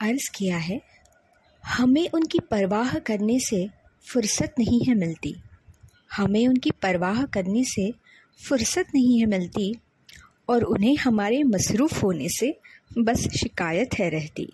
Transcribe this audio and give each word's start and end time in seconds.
अर्ज़ 0.00 0.30
किया 0.34 0.56
है, 0.56 0.80
हमें 1.64 2.08
उनकी 2.14 2.38
परवाह 2.38 2.94
करने 2.98 3.38
से 3.40 3.68
फुर्सत 4.12 4.54
नहीं 4.58 4.84
है 4.84 4.94
मिलती। 4.94 5.36
हमें 6.16 6.48
उनकी 6.48 6.70
परवाह 6.70 7.24
करने 7.24 7.64
से 7.64 7.92
फुर्सत 8.48 8.86
नहीं 8.94 9.20
है 9.20 9.26
मिलती 9.26 9.74
और 10.48 10.62
उन्हें 10.62 10.96
हमारे 10.96 11.42
मसरूफ़ 11.42 12.00
होने 12.00 12.28
से 12.28 12.60
बस 12.98 13.28
शिकायत 13.28 13.94
है 13.94 14.08
रहती। 14.10 14.52